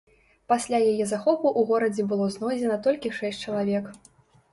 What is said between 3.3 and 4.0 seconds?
чалавек.